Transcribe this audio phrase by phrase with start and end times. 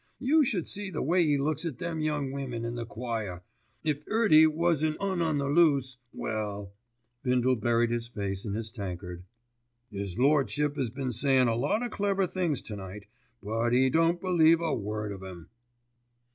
[0.17, 3.43] You should see the way 'e looks at them young women in the choir.
[3.83, 6.73] If 'Earty was an 'Un on the loose, well——"
[7.21, 9.21] Bindle buried his face in his tankard.
[9.91, 13.05] "'Is Lordship 'as been sayin' a lot o' clever things to night;
[13.43, 15.49] but 'e don't believe a word of 'em."